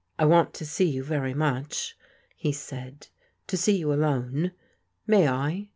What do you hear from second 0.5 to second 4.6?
to see you very much," he said," to see you alone.